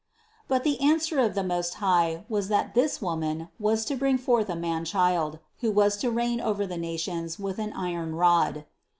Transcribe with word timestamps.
But 0.47 0.63
the 0.63 0.81
answer 0.81 1.19
of 1.19 1.35
the 1.35 1.43
most 1.43 1.75
high 1.75 2.07
Lord 2.09 2.23
was 2.27 2.47
that 2.47 2.73
this 2.73 3.03
Woman 3.03 3.49
was 3.59 3.85
to 3.85 3.95
bring 3.95 4.17
forth 4.17 4.49
a 4.49 4.55
Manchild, 4.55 5.37
who 5.59 5.69
was 5.69 5.95
to 5.97 6.09
reign 6.09 6.41
over 6.41 6.65
the 6.65 6.75
nations 6.79 7.37
with 7.37 7.59
an 7.59 7.71
iron 7.73 8.15
rod. 8.15 8.65